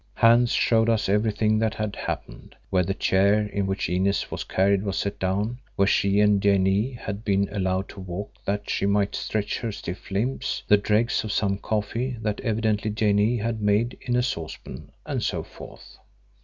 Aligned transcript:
Hans 0.15 0.51
showed 0.51 0.89
us 0.89 1.07
everything 1.07 1.59
that 1.59 1.75
had 1.75 1.95
happened; 1.95 2.55
where 2.71 2.81
the 2.81 2.95
chair 2.95 3.45
in 3.45 3.67
which 3.67 3.87
Inez 3.87 4.31
was 4.31 4.43
carried 4.43 4.81
was 4.81 4.97
set 4.97 5.19
down, 5.19 5.59
where 5.75 5.87
she 5.87 6.19
and 6.21 6.41
Janee 6.41 6.93
had 6.93 7.23
been 7.23 7.47
allowed 7.51 7.87
to 7.89 7.99
walk 7.99 8.33
that 8.43 8.67
she 8.67 8.87
might 8.87 9.13
stretch 9.13 9.59
her 9.59 9.71
stiff 9.71 10.09
limbs, 10.09 10.63
the 10.67 10.75
dregs 10.77 11.23
of 11.23 11.31
some 11.31 11.59
coffee 11.59 12.17
that 12.21 12.39
evidently 12.41 12.89
Janee 12.89 13.37
had 13.37 13.61
made 13.61 13.95
in 14.01 14.15
a 14.15 14.23
saucepan, 14.23 14.91
and 15.05 15.21
so 15.21 15.43
forth. 15.43 15.99